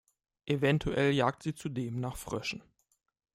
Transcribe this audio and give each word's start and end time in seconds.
Eventuell 0.47 1.11
jagt 1.13 1.43
sie 1.43 1.53
zudem 1.53 1.99
nach 1.99 2.17
Fröschen. 2.17 2.63